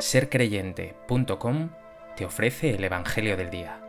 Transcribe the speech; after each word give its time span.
sercreyente.com 0.00 1.70
te 2.16 2.24
ofrece 2.24 2.70
el 2.70 2.84
Evangelio 2.84 3.36
del 3.36 3.50
Día. 3.50 3.80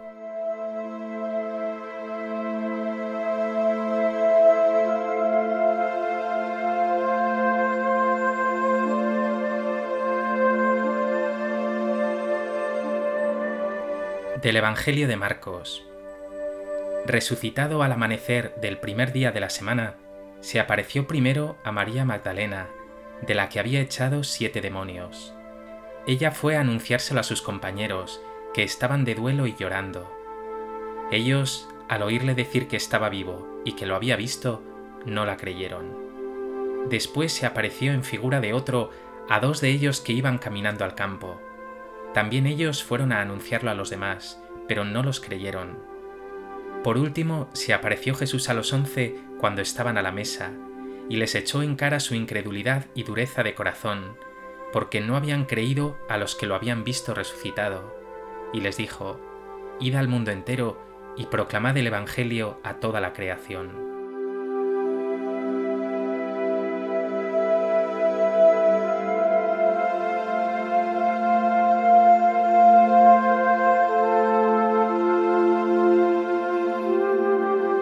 Del 14.41 14.55
Evangelio 14.55 15.07
de 15.07 15.15
Marcos. 15.15 15.85
Resucitado 17.05 17.84
al 17.84 17.91
amanecer 17.91 18.55
del 18.55 18.77
primer 18.77 19.12
día 19.12 19.31
de 19.31 19.39
la 19.41 19.49
semana, 19.49 19.95
se 20.39 20.59
apareció 20.59 21.07
primero 21.07 21.57
a 21.63 21.71
María 21.71 22.05
Magdalena, 22.05 22.70
de 23.21 23.35
la 23.35 23.49
que 23.49 23.59
había 23.59 23.81
echado 23.81 24.23
siete 24.23 24.62
demonios. 24.62 25.34
Ella 26.09 26.31
fue 26.31 26.58
a 26.58 26.62
anunciárselo 26.62 27.20
a 27.20 27.23
sus 27.23 27.44
compañeros, 27.44 28.20
que 28.52 28.63
estaban 28.63 29.05
de 29.05 29.13
duelo 29.13 29.45
y 29.45 29.54
llorando. 29.54 30.12
Ellos, 31.12 31.70
al 31.88 32.02
oírle 32.02 32.34
decir 32.34 32.68
que 32.68 32.77
estaba 32.77 33.09
vivo 33.09 33.62
y 33.63 33.73
que 33.73 33.85
lo 33.85 33.95
había 33.95 34.16
visto, 34.16 34.63
no 35.05 35.27
la 35.27 35.38
creyeron. 35.38 36.90
Después 36.90 37.32
se 37.32 37.45
apareció 37.45 37.94
en 37.94 38.04
figura 38.04 38.41
de 38.41 38.54
otro 38.54 38.90
a 39.30 39.40
dos 39.40 39.62
de 39.62 39.70
ellos 39.70 40.02
que 40.02 40.13
iban 40.13 40.40
caminando 40.40 40.84
al 40.84 40.95
campo. 40.95 41.40
También 42.16 42.48
ellos 42.48 42.84
fueron 42.84 43.12
a 43.12 43.21
anunciarlo 43.21 43.70
a 43.70 43.76
los 43.76 43.91
demás, 43.91 44.41
pero 44.68 44.85
no 44.85 45.04
los 45.04 45.20
creyeron. 45.20 45.77
Por 46.84 46.98
último, 46.98 47.52
se 47.54 47.71
apareció 47.71 48.16
Jesús 48.16 48.49
a 48.49 48.55
los 48.55 48.73
once 48.73 49.16
cuando 49.40 49.62
estaban 49.62 49.96
a 49.96 50.02
la 50.02 50.12
mesa, 50.12 50.54
y 51.07 51.18
les 51.18 51.35
echó 51.35 51.62
en 51.62 51.76
cara 51.76 51.99
su 51.99 52.16
incredulidad 52.16 52.88
y 52.96 53.04
dureza 53.04 53.44
de 53.44 53.54
corazón, 53.54 54.18
porque 54.71 55.01
no 55.01 55.15
habían 55.15 55.45
creído 55.45 55.98
a 56.07 56.17
los 56.17 56.35
que 56.35 56.45
lo 56.45 56.55
habían 56.55 56.84
visto 56.84 57.13
resucitado, 57.13 57.95
y 58.53 58.62
les 58.62 58.77
dijo, 58.77 59.20
Id 59.79 59.95
al 59.95 60.07
mundo 60.07 60.31
entero 60.31 60.77
y 61.15 61.26
proclamad 61.26 61.77
el 61.77 61.87
Evangelio 61.87 62.59
a 62.63 62.76
toda 62.76 63.01
la 63.01 63.13
creación. 63.13 63.89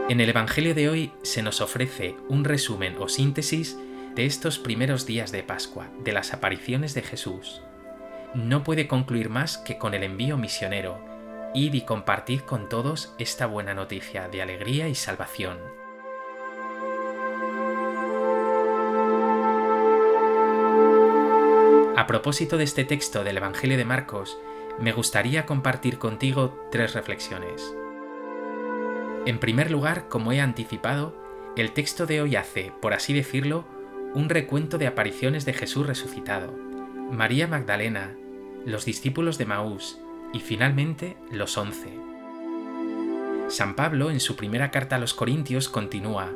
En 0.10 0.22
el 0.22 0.30
Evangelio 0.30 0.74
de 0.74 0.88
hoy 0.88 1.12
se 1.22 1.44
nos 1.44 1.60
ofrece 1.60 2.16
un 2.30 2.46
resumen 2.46 2.96
o 2.98 3.10
síntesis 3.10 3.78
de 4.18 4.26
estos 4.26 4.58
primeros 4.58 5.06
días 5.06 5.32
de 5.32 5.44
Pascua, 5.44 5.92
de 6.04 6.12
las 6.12 6.34
apariciones 6.34 6.96
de 6.96 7.04
Jesús. 7.04 7.62
No 8.34 8.64
puede 8.64 8.88
concluir 8.88 9.30
más 9.30 9.60
que 9.60 9.78
con 9.78 9.94
el 9.94 10.02
envío 10.02 10.38
misionero, 10.38 11.00
id 11.54 11.76
y 11.76 11.82
compartid 11.82 12.40
con 12.40 12.68
todos 12.68 13.14
esta 13.20 13.46
buena 13.46 13.76
noticia 13.76 14.28
de 14.28 14.42
alegría 14.42 14.90
y 14.90 14.96
salvación. 14.96 15.60
A 21.96 22.08
propósito 22.08 22.58
de 22.58 22.64
este 22.64 22.86
texto 22.86 23.24
del 23.24 23.38
Evangelio 23.38 23.78
de 23.78 23.86
Marcos, 23.86 24.40
me 24.80 24.94
gustaría 24.94 25.46
compartir 25.46 26.00
contigo 26.00 26.68
tres 26.72 26.96
reflexiones. 26.96 27.72
En 29.28 29.38
primer 29.38 29.70
lugar, 29.70 30.08
como 30.10 30.32
he 30.32 30.42
anticipado, 30.42 31.14
el 31.56 31.72
texto 31.74 32.08
de 32.08 32.22
hoy 32.22 32.36
hace, 32.36 32.72
por 32.82 32.96
así 32.96 33.14
decirlo, 33.14 33.77
un 34.14 34.30
recuento 34.30 34.78
de 34.78 34.88
apariciones 34.88 35.46
de 35.46 35.54
Jesús 35.54 35.86
resucitado, 35.86 36.54
María 37.12 37.48
Magdalena, 37.48 38.16
los 38.66 38.86
discípulos 38.86 39.38
de 39.38 39.46
Maús 39.46 40.00
y 40.34 40.40
finalmente 40.40 41.18
los 41.32 41.58
once. 41.58 41.90
San 43.50 43.76
Pablo, 43.76 44.12
en 44.12 44.20
su 44.20 44.36
primera 44.36 44.72
carta 44.72 44.98
a 44.98 45.00
los 45.00 45.14
Corintios, 45.14 45.70
continúa, 45.70 46.32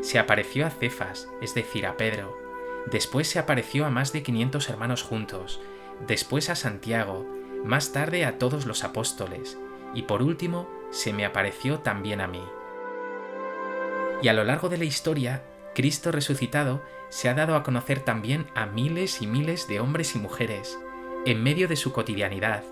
se 0.00 0.18
apareció 0.18 0.66
a 0.66 0.70
Cefas, 0.70 1.28
es 1.40 1.54
decir, 1.54 1.86
a 1.86 1.96
Pedro, 1.96 2.38
después 2.90 3.28
se 3.28 3.38
apareció 3.38 3.86
a 3.86 3.90
más 3.90 4.12
de 4.12 4.22
500 4.22 4.68
hermanos 4.70 5.02
juntos, 5.02 5.60
después 6.06 6.50
a 6.50 6.54
Santiago, 6.54 7.26
más 7.64 7.92
tarde 7.92 8.24
a 8.24 8.38
todos 8.38 8.66
los 8.66 8.84
apóstoles, 8.84 9.58
y 9.94 10.02
por 10.02 10.22
último 10.22 10.68
se 10.90 11.12
me 11.12 11.24
apareció 11.24 11.80
también 11.80 12.20
a 12.20 12.26
mí. 12.26 12.42
Y 14.22 14.28
a 14.28 14.32
lo 14.32 14.44
largo 14.44 14.68
de 14.68 14.78
la 14.78 14.84
historia, 14.84 15.42
Cristo 15.74 16.12
resucitado 16.12 16.82
se 17.08 17.28
ha 17.28 17.34
dado 17.34 17.56
a 17.56 17.62
conocer 17.62 18.00
también 18.00 18.46
a 18.54 18.66
miles 18.66 19.20
y 19.22 19.26
miles 19.26 19.68
de 19.68 19.80
hombres 19.80 20.14
y 20.14 20.18
mujeres, 20.18 20.78
en 21.26 21.42
medio 21.42 21.68
de 21.68 21.76
su 21.76 21.92
cotidianidad 21.92 22.62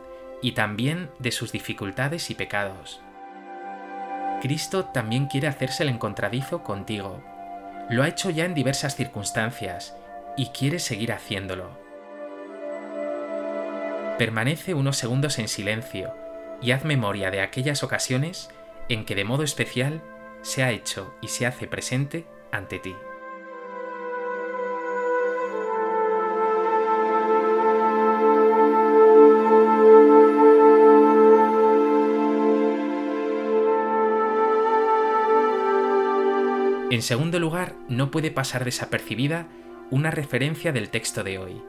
y 0.40 0.52
también 0.52 1.10
de 1.18 1.32
sus 1.32 1.52
dificultades 1.52 2.30
y 2.30 2.34
pecados. 2.34 3.00
Cristo 4.40 4.86
también 4.86 5.26
quiere 5.26 5.46
hacerse 5.46 5.84
el 5.84 5.88
encontradizo 5.88 6.62
contigo. 6.62 7.22
Lo 7.90 8.02
ha 8.02 8.08
hecho 8.08 8.30
ya 8.30 8.44
en 8.44 8.54
diversas 8.54 8.96
circunstancias 8.96 9.94
y 10.36 10.46
quiere 10.46 10.78
seguir 10.78 11.12
haciéndolo. 11.12 11.70
Permanece 14.18 14.74
unos 14.74 14.96
segundos 14.96 15.38
en 15.38 15.48
silencio 15.48 16.14
y 16.60 16.72
haz 16.72 16.84
memoria 16.84 17.30
de 17.30 17.40
aquellas 17.40 17.82
ocasiones 17.82 18.50
en 18.88 19.04
que 19.04 19.14
de 19.14 19.24
modo 19.24 19.42
especial 19.42 20.02
se 20.42 20.62
ha 20.62 20.70
hecho 20.70 21.14
y 21.20 21.28
se 21.28 21.46
hace 21.46 21.66
presente 21.66 22.26
ante 22.52 22.78
ti. 22.78 22.94
En 36.92 37.00
segundo 37.00 37.40
lugar, 37.40 37.74
no 37.88 38.10
puede 38.10 38.30
pasar 38.30 38.66
desapercibida 38.66 39.46
una 39.90 40.10
referencia 40.10 40.72
del 40.72 40.90
texto 40.90 41.24
de 41.24 41.38
hoy. 41.38 41.62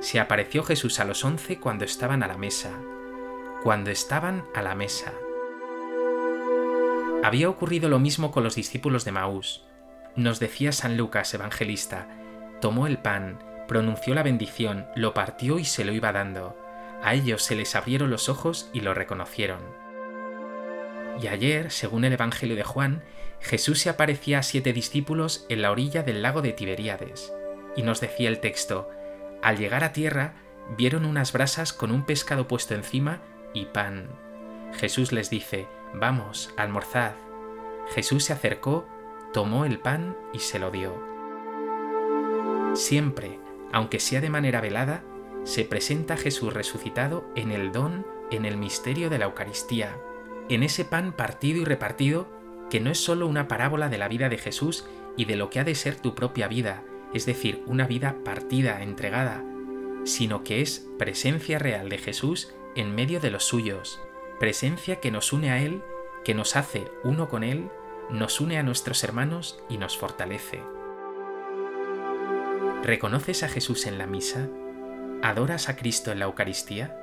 Se 0.00 0.20
apareció 0.20 0.62
Jesús 0.62 1.00
a 1.00 1.06
los 1.06 1.24
once 1.24 1.58
cuando 1.58 1.86
estaban 1.86 2.22
a 2.22 2.26
la 2.26 2.36
mesa, 2.36 2.70
cuando 3.62 3.90
estaban 3.90 4.44
a 4.54 4.60
la 4.60 4.74
mesa. 4.74 5.14
Había 7.24 7.48
ocurrido 7.48 7.88
lo 7.88 7.98
mismo 7.98 8.30
con 8.30 8.44
los 8.44 8.54
discípulos 8.54 9.06
de 9.06 9.12
Maús. 9.12 9.64
Nos 10.16 10.40
decía 10.40 10.72
San 10.72 10.96
Lucas, 10.96 11.32
evangelista, 11.34 12.08
tomó 12.60 12.86
el 12.86 12.98
pan, 12.98 13.38
pronunció 13.66 14.14
la 14.14 14.22
bendición, 14.22 14.86
lo 14.94 15.14
partió 15.14 15.58
y 15.58 15.64
se 15.64 15.84
lo 15.84 15.92
iba 15.92 16.12
dando. 16.12 16.58
A 17.02 17.14
ellos 17.14 17.42
se 17.42 17.56
les 17.56 17.74
abrieron 17.74 18.10
los 18.10 18.28
ojos 18.28 18.70
y 18.72 18.80
lo 18.80 18.94
reconocieron. 18.94 19.60
Y 21.20 21.26
ayer, 21.28 21.70
según 21.70 22.04
el 22.04 22.12
Evangelio 22.12 22.56
de 22.56 22.62
Juan, 22.62 23.02
Jesús 23.40 23.80
se 23.80 23.90
aparecía 23.90 24.38
a 24.38 24.42
siete 24.42 24.72
discípulos 24.72 25.46
en 25.48 25.62
la 25.62 25.70
orilla 25.70 26.02
del 26.02 26.22
lago 26.22 26.42
de 26.42 26.52
Tiberíades. 26.52 27.32
Y 27.76 27.82
nos 27.82 28.00
decía 28.00 28.28
el 28.28 28.40
texto, 28.40 28.88
al 29.42 29.58
llegar 29.58 29.84
a 29.84 29.92
tierra, 29.92 30.34
vieron 30.76 31.04
unas 31.04 31.32
brasas 31.32 31.72
con 31.72 31.90
un 31.90 32.04
pescado 32.04 32.46
puesto 32.46 32.74
encima 32.74 33.20
y 33.52 33.66
pan. 33.66 34.08
Jesús 34.74 35.12
les 35.12 35.28
dice, 35.28 35.66
Vamos, 35.94 36.54
almorzad. 36.56 37.12
Jesús 37.94 38.24
se 38.24 38.32
acercó, 38.32 38.86
tomó 39.32 39.64
el 39.64 39.78
pan 39.78 40.16
y 40.32 40.38
se 40.38 40.58
lo 40.58 40.70
dio. 40.70 40.94
Siempre, 42.74 43.38
aunque 43.72 44.00
sea 44.00 44.20
de 44.20 44.30
manera 44.30 44.60
velada, 44.60 45.04
se 45.44 45.64
presenta 45.64 46.16
Jesús 46.16 46.52
resucitado 46.52 47.24
en 47.34 47.50
el 47.50 47.72
don, 47.72 48.06
en 48.30 48.44
el 48.44 48.56
misterio 48.56 49.10
de 49.10 49.18
la 49.18 49.26
Eucaristía, 49.26 49.98
en 50.48 50.62
ese 50.62 50.84
pan 50.84 51.12
partido 51.12 51.60
y 51.60 51.64
repartido 51.64 52.28
que 52.70 52.80
no 52.80 52.90
es 52.90 52.98
sólo 52.98 53.26
una 53.26 53.48
parábola 53.48 53.88
de 53.88 53.98
la 53.98 54.08
vida 54.08 54.28
de 54.28 54.38
Jesús 54.38 54.86
y 55.16 55.26
de 55.26 55.36
lo 55.36 55.50
que 55.50 55.60
ha 55.60 55.64
de 55.64 55.74
ser 55.74 55.96
tu 55.96 56.14
propia 56.14 56.48
vida, 56.48 56.84
es 57.12 57.26
decir, 57.26 57.62
una 57.66 57.86
vida 57.86 58.16
partida, 58.24 58.82
entregada, 58.82 59.44
sino 60.04 60.42
que 60.42 60.62
es 60.62 60.88
presencia 60.98 61.58
real 61.58 61.88
de 61.88 61.98
Jesús 61.98 62.54
en 62.74 62.94
medio 62.94 63.20
de 63.20 63.30
los 63.30 63.44
suyos, 63.44 64.00
presencia 64.40 65.00
que 65.00 65.10
nos 65.10 65.32
une 65.32 65.50
a 65.50 65.60
Él, 65.62 65.82
que 66.24 66.34
nos 66.34 66.56
hace 66.56 66.90
uno 67.04 67.28
con 67.28 67.44
Él, 67.44 67.68
nos 68.12 68.40
une 68.40 68.58
a 68.58 68.62
nuestros 68.62 69.02
hermanos 69.04 69.58
y 69.70 69.78
nos 69.78 69.96
fortalece. 69.96 70.62
¿Reconoces 72.82 73.42
a 73.42 73.48
Jesús 73.48 73.86
en 73.86 73.96
la 73.96 74.06
misa? 74.06 74.48
¿Adoras 75.22 75.68
a 75.68 75.76
Cristo 75.76 76.12
en 76.12 76.18
la 76.18 76.26
Eucaristía? 76.26 76.98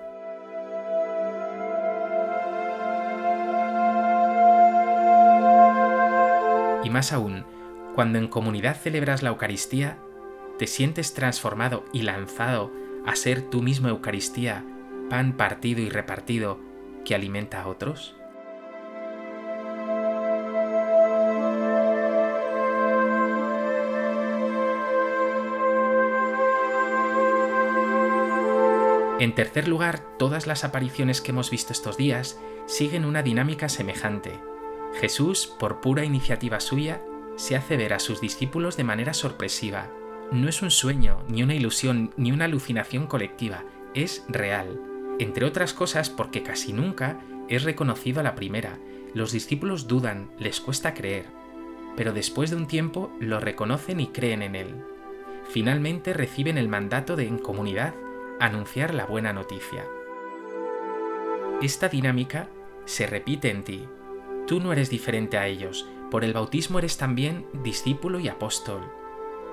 Y 6.83 6.89
más 6.89 7.11
aún, 7.11 7.45
cuando 7.95 8.19
en 8.19 8.27
comunidad 8.27 8.75
celebras 8.75 9.23
la 9.23 9.29
Eucaristía, 9.29 9.97
te 10.59 10.67
sientes 10.67 11.13
transformado 11.13 11.85
y 11.91 12.03
lanzado 12.03 12.71
a 13.05 13.15
ser 13.15 13.41
tú 13.41 13.61
mismo 13.61 13.87
Eucaristía 13.87 14.63
pan 15.09 15.35
partido 15.35 15.81
y 15.81 15.89
repartido 15.89 16.59
que 17.03 17.15
alimenta 17.15 17.63
a 17.63 17.67
otros? 17.67 18.18
En 29.19 29.35
tercer 29.35 29.67
lugar, 29.67 29.99
todas 30.17 30.47
las 30.47 30.63
apariciones 30.63 31.19
que 31.19 31.31
hemos 31.31 31.51
visto 31.51 31.73
estos 31.73 31.97
días 31.97 32.39
siguen 32.67 33.03
una 33.03 33.21
dinámica 33.21 33.67
semejante. 33.67 34.39
Jesús, 35.01 35.45
por 35.59 35.81
pura 35.81 36.05
iniciativa 36.05 36.61
suya, 36.61 37.01
se 37.35 37.57
hace 37.57 37.75
ver 37.75 37.93
a 37.93 37.99
sus 37.99 38.21
discípulos 38.21 38.77
de 38.77 38.85
manera 38.85 39.13
sorpresiva. 39.13 39.91
No 40.31 40.47
es 40.47 40.61
un 40.61 40.71
sueño, 40.71 41.21
ni 41.27 41.43
una 41.43 41.53
ilusión, 41.53 42.13
ni 42.15 42.31
una 42.31 42.45
alucinación 42.45 43.07
colectiva, 43.07 43.65
es 43.93 44.23
real. 44.29 44.79
Entre 45.19 45.45
otras 45.45 45.73
cosas 45.73 46.09
porque 46.09 46.41
casi 46.41 46.71
nunca 46.71 47.19
es 47.49 47.63
reconocido 47.63 48.21
a 48.21 48.23
la 48.23 48.35
primera. 48.35 48.79
Los 49.13 49.33
discípulos 49.33 49.87
dudan, 49.87 50.31
les 50.39 50.61
cuesta 50.61 50.93
creer, 50.93 51.25
pero 51.97 52.13
después 52.13 52.51
de 52.51 52.55
un 52.55 52.67
tiempo 52.67 53.11
lo 53.19 53.41
reconocen 53.41 53.99
y 53.99 54.07
creen 54.07 54.43
en 54.43 54.55
él. 54.55 54.75
Finalmente 55.49 56.13
reciben 56.13 56.57
el 56.57 56.69
mandato 56.69 57.17
de 57.17 57.27
en 57.27 57.39
comunidad 57.39 57.95
anunciar 58.39 58.93
la 58.93 59.05
buena 59.05 59.33
noticia. 59.33 59.85
Esta 61.61 61.89
dinámica 61.89 62.47
se 62.85 63.05
repite 63.05 63.49
en 63.49 63.63
ti. 63.63 63.87
Tú 64.47 64.59
no 64.59 64.71
eres 64.71 64.89
diferente 64.89 65.37
a 65.37 65.47
ellos, 65.47 65.87
por 66.09 66.23
el 66.23 66.33
bautismo 66.33 66.79
eres 66.79 66.97
también 66.97 67.45
discípulo 67.63 68.19
y 68.19 68.29
apóstol. 68.29 68.81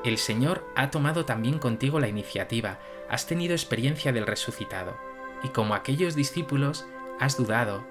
El 0.05 0.19
Señor 0.19 0.65
ha 0.77 0.91
tomado 0.91 1.25
también 1.25 1.59
contigo 1.59 1.99
la 1.99 2.09
iniciativa, 2.09 2.79
has 3.11 3.27
tenido 3.27 3.55
experiencia 3.55 4.13
del 4.13 4.27
resucitado, 4.27 4.97
y 5.43 5.49
como 5.49 5.75
aquellos 5.75 6.15
discípulos, 6.15 6.87
has 7.19 7.37
dudado, 7.37 7.85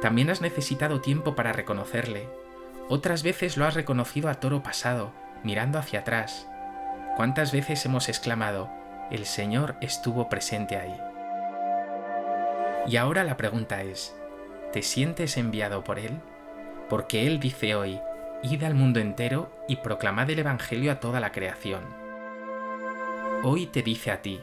también 0.00 0.30
has 0.30 0.40
necesitado 0.40 1.00
tiempo 1.00 1.34
para 1.34 1.52
reconocerle. 1.52 2.28
Otras 2.88 3.22
veces 3.22 3.56
lo 3.56 3.66
has 3.66 3.74
reconocido 3.74 4.28
a 4.28 4.34
toro 4.34 4.62
pasado, 4.62 5.12
mirando 5.44 5.78
hacia 5.78 6.00
atrás. 6.00 6.48
¿Cuántas 7.16 7.52
veces 7.52 7.84
hemos 7.86 8.08
exclamado, 8.08 8.68
el 9.10 9.26
Señor 9.26 9.76
estuvo 9.80 10.28
presente 10.28 10.76
ahí? 10.76 10.96
Y 12.86 12.96
ahora 12.96 13.24
la 13.24 13.36
pregunta 13.36 13.82
es, 13.82 14.16
¿te 14.72 14.82
sientes 14.82 15.36
enviado 15.36 15.84
por 15.84 15.98
Él? 15.98 16.20
Porque 16.88 17.26
Él 17.26 17.40
dice 17.40 17.74
hoy, 17.74 18.00
id 18.42 18.62
al 18.64 18.74
mundo 18.74 19.00
entero 19.00 19.50
y 19.68 19.76
proclamad 19.76 20.30
el 20.30 20.38
Evangelio 20.38 20.92
a 20.92 21.00
toda 21.00 21.20
la 21.20 21.32
creación. 21.32 21.82
Hoy 23.42 23.66
te 23.66 23.82
dice 23.82 24.10
a 24.10 24.22
ti, 24.22 24.40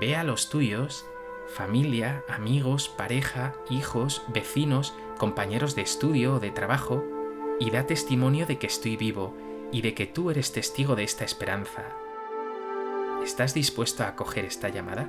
ve 0.00 0.16
a 0.16 0.24
los 0.24 0.48
tuyos, 0.48 1.06
familia, 1.54 2.22
amigos, 2.28 2.88
pareja, 2.88 3.54
hijos, 3.68 4.22
vecinos, 4.28 4.94
compañeros 5.18 5.74
de 5.74 5.82
estudio 5.82 6.34
o 6.34 6.40
de 6.40 6.50
trabajo, 6.50 7.04
y 7.60 7.70
da 7.70 7.86
testimonio 7.86 8.46
de 8.46 8.58
que 8.58 8.66
estoy 8.66 8.96
vivo 8.96 9.36
y 9.70 9.82
de 9.82 9.94
que 9.94 10.06
tú 10.06 10.30
eres 10.30 10.52
testigo 10.52 10.96
de 10.96 11.04
esta 11.04 11.24
esperanza. 11.24 12.01
¿Estás 13.24 13.54
dispuesto 13.54 14.02
a 14.02 14.08
acoger 14.08 14.44
esta 14.44 14.68
llamada? 14.68 15.08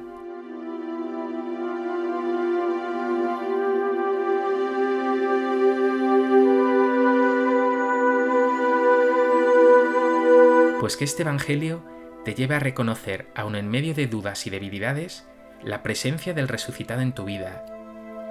Pues 10.79 10.95
que 10.95 11.05
este 11.05 11.23
Evangelio 11.23 11.83
te 12.23 12.35
lleve 12.35 12.53
a 12.53 12.59
reconocer, 12.59 13.27
aun 13.35 13.55
en 13.55 13.67
medio 13.67 13.95
de 13.95 14.05
dudas 14.05 14.45
y 14.45 14.51
debilidades, 14.51 15.25
la 15.63 15.81
presencia 15.81 16.35
del 16.35 16.47
resucitado 16.47 17.01
en 17.01 17.13
tu 17.13 17.25
vida, 17.25 17.65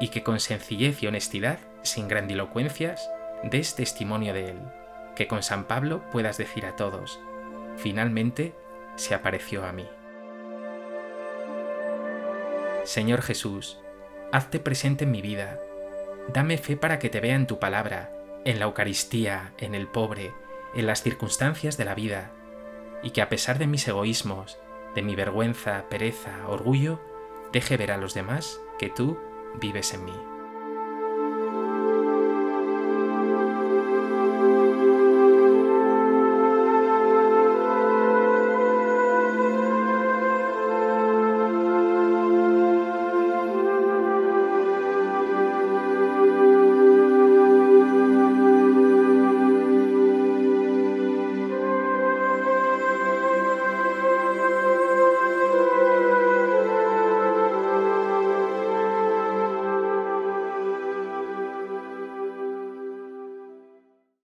y 0.00 0.08
que 0.08 0.22
con 0.22 0.38
sencillez 0.38 1.02
y 1.02 1.08
honestidad, 1.08 1.58
sin 1.82 2.06
grandilocuencias, 2.06 3.10
des 3.42 3.74
testimonio 3.74 4.32
de 4.32 4.50
él, 4.50 4.58
que 5.16 5.26
con 5.26 5.42
San 5.42 5.64
Pablo 5.64 6.04
puedas 6.12 6.38
decir 6.38 6.66
a 6.66 6.76
todos, 6.76 7.18
finalmente 7.76 8.54
se 8.96 9.14
apareció 9.14 9.64
a 9.64 9.72
mí. 9.72 9.88
Señor 12.84 13.22
Jesús, 13.22 13.78
hazte 14.32 14.58
presente 14.58 15.04
en 15.04 15.10
mi 15.10 15.22
vida, 15.22 15.60
dame 16.32 16.58
fe 16.58 16.76
para 16.76 16.98
que 16.98 17.10
te 17.10 17.20
vea 17.20 17.36
en 17.36 17.46
tu 17.46 17.58
palabra, 17.58 18.12
en 18.44 18.58
la 18.58 18.64
Eucaristía, 18.64 19.52
en 19.58 19.74
el 19.74 19.86
pobre, 19.86 20.32
en 20.74 20.86
las 20.86 21.02
circunstancias 21.02 21.76
de 21.76 21.84
la 21.84 21.94
vida, 21.94 22.32
y 23.02 23.10
que 23.10 23.22
a 23.22 23.28
pesar 23.28 23.58
de 23.58 23.66
mis 23.66 23.86
egoísmos, 23.86 24.58
de 24.94 25.02
mi 25.02 25.14
vergüenza, 25.14 25.84
pereza, 25.88 26.48
orgullo, 26.48 27.00
deje 27.52 27.76
ver 27.76 27.92
a 27.92 27.98
los 27.98 28.14
demás 28.14 28.60
que 28.78 28.88
tú 28.88 29.18
vives 29.60 29.94
en 29.94 30.04
mí. 30.04 30.31